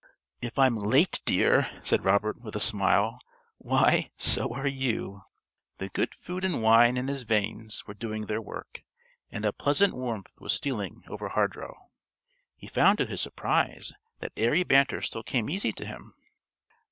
_)"If 0.41 0.57
I'm 0.57 0.77
late, 0.77 1.21
dear," 1.25 1.69
said 1.83 2.03
Robert, 2.03 2.41
with 2.41 2.55
a 2.55 2.59
smile, 2.59 3.19
"why, 3.59 4.09
so 4.17 4.51
are 4.51 4.65
you." 4.65 5.21
The 5.77 5.89
good 5.89 6.15
food 6.15 6.43
and 6.43 6.59
wine 6.63 6.97
in 6.97 7.07
his 7.07 7.21
veins 7.21 7.85
were 7.85 7.93
doing 7.93 8.25
their 8.25 8.41
work, 8.41 8.81
and 9.29 9.45
a 9.45 9.53
pleasant 9.53 9.93
warmth 9.93 10.33
was 10.41 10.53
stealing 10.53 11.03
over 11.07 11.29
Hardrow. 11.29 11.91
He 12.55 12.65
found 12.65 12.97
to 12.97 13.05
his 13.05 13.21
surprise 13.21 13.93
that 14.21 14.33
airy 14.35 14.63
banter 14.63 15.03
still 15.03 15.21
came 15.21 15.51
easy 15.51 15.71
to 15.73 15.85
him. 15.85 16.15